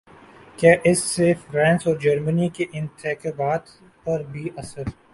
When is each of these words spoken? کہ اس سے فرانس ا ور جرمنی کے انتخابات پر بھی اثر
کہ 0.59 0.71
اس 0.89 0.99
سے 1.13 1.27
فرانس 1.43 1.81
ا 1.83 1.89
ور 1.89 1.95
جرمنی 2.03 2.47
کے 2.55 2.65
انتخابات 2.79 3.63
پر 4.03 4.19
بھی 4.31 4.45
اثر 4.61 4.85